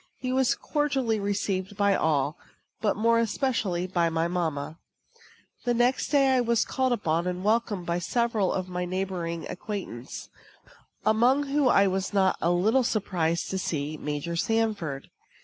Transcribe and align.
He 0.17 0.31
was 0.33 0.55
cordially 0.55 1.19
received 1.19 1.77
by 1.77 1.93
all, 1.95 2.35
but 2.81 2.95
more 2.95 3.19
especially 3.19 3.85
by 3.85 4.09
my 4.09 4.27
mamma. 4.27 4.79
The 5.63 5.75
next 5.75 6.07
day 6.07 6.29
I 6.33 6.41
was 6.41 6.65
called 6.65 6.91
upon 6.91 7.27
and 7.27 7.43
welcomed 7.43 7.85
by 7.85 7.99
several 7.99 8.51
of 8.51 8.67
my 8.67 8.83
neighboring 8.83 9.47
acquaintance; 9.47 10.29
among 11.05 11.43
whom 11.49 11.67
I 11.67 11.85
was 11.85 12.13
not 12.13 12.35
a 12.41 12.49
little 12.49 12.83
surprised 12.83 13.51
to 13.51 13.59
see 13.59 13.95
Major 13.95 14.35
Sanford. 14.35 15.11